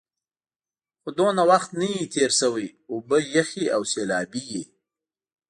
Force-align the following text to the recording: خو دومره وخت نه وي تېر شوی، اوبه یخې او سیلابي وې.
خو 1.01 1.09
دومره 1.17 1.43
وخت 1.51 1.69
نه 1.79 1.87
وي 1.93 2.05
تېر 2.13 2.31
شوی، 2.39 2.67
اوبه 2.91 3.17
یخې 3.37 3.65
او 3.75 3.81
سیلابي 3.93 4.43
وې. 4.51 4.63